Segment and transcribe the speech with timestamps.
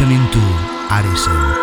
[0.00, 0.40] listening to
[0.88, 1.59] Arisen.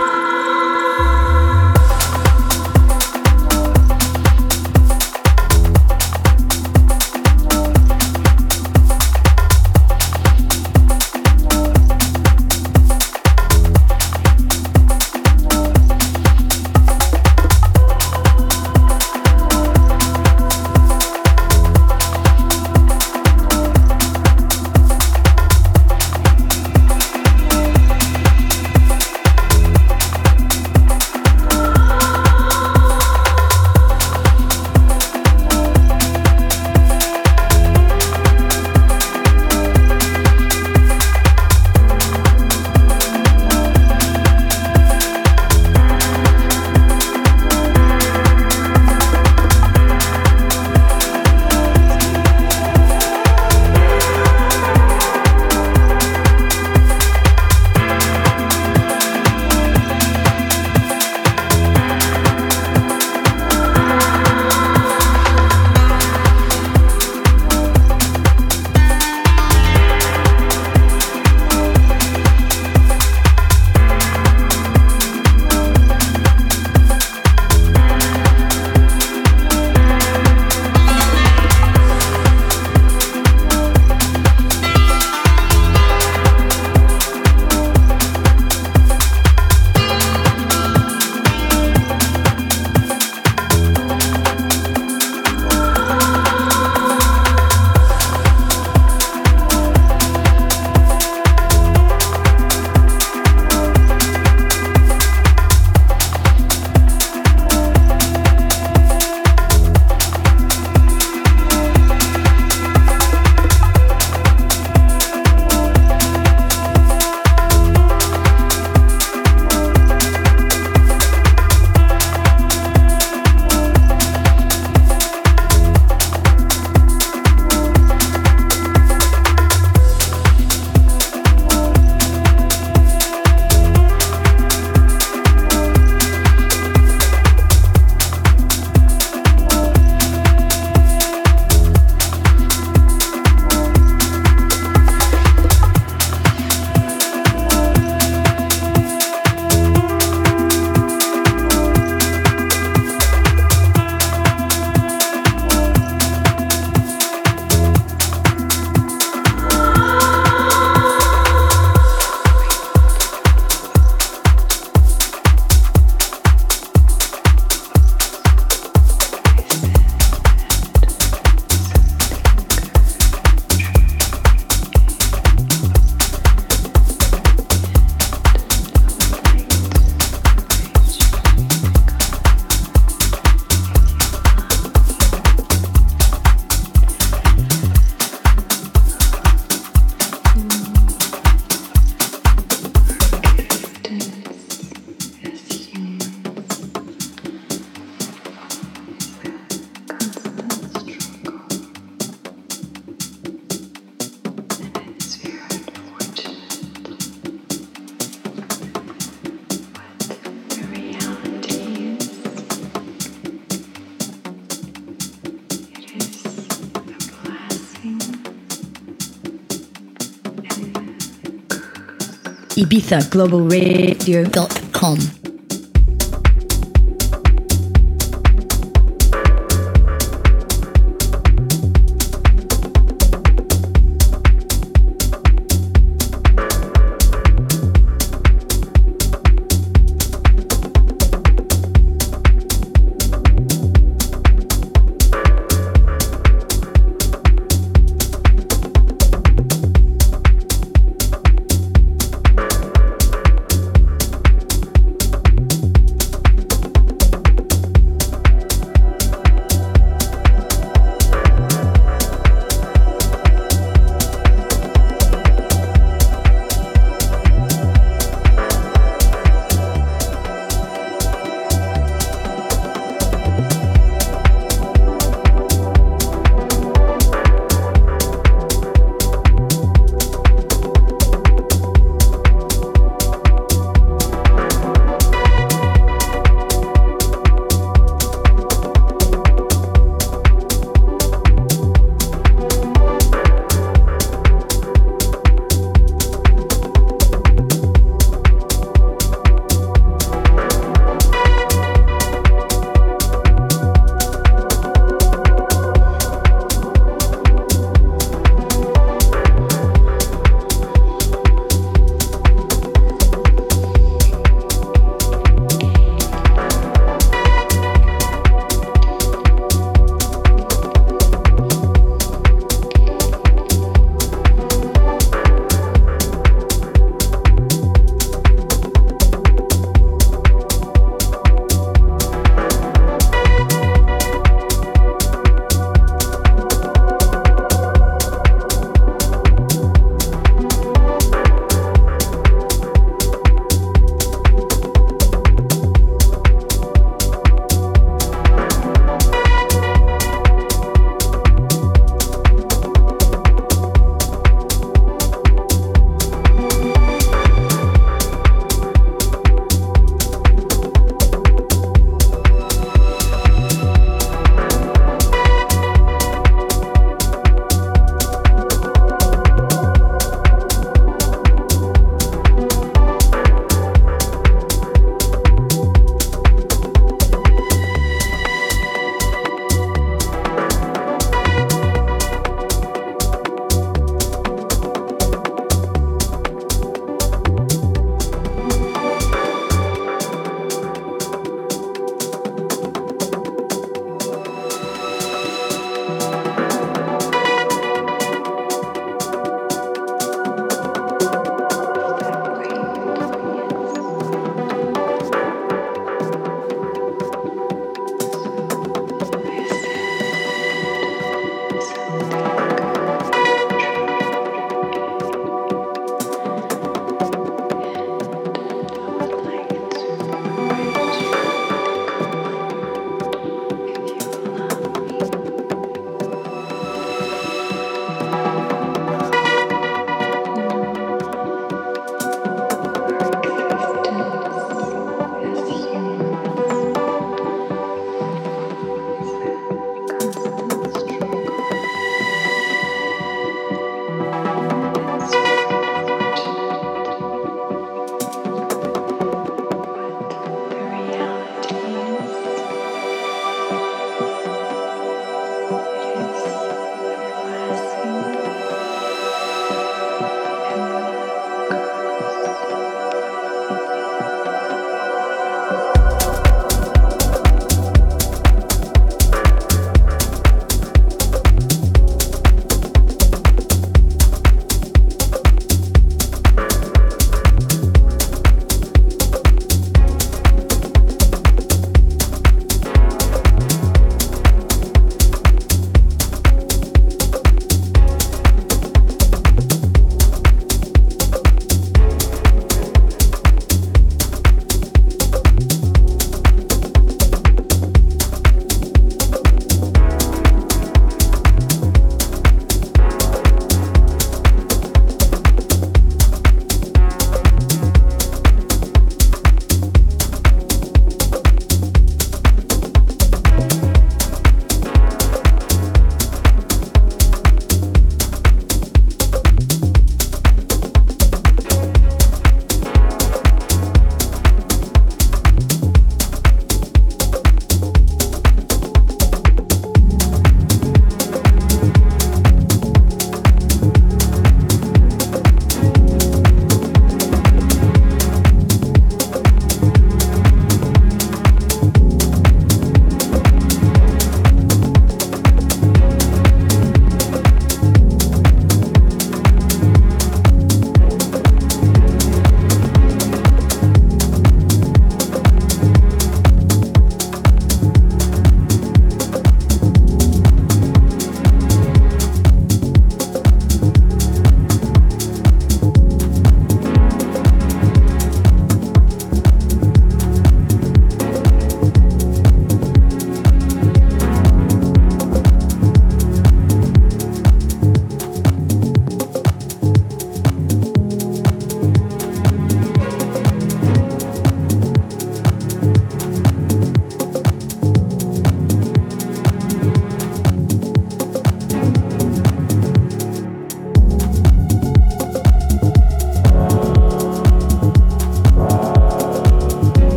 [222.58, 225.27] ibizaglobalradio.com.